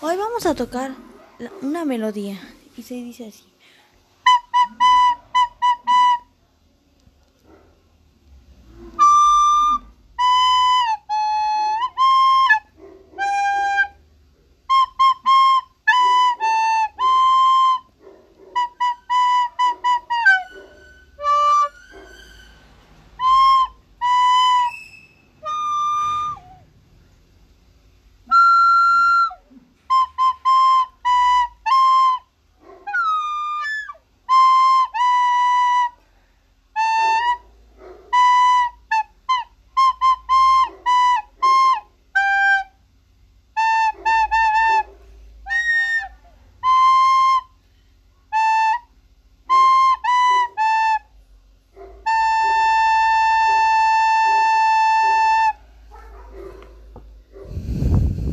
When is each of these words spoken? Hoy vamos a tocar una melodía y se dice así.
Hoy 0.00 0.16
vamos 0.16 0.46
a 0.46 0.54
tocar 0.54 0.92
una 1.60 1.84
melodía 1.84 2.38
y 2.76 2.82
se 2.82 2.94
dice 2.94 3.26
así. 3.26 3.42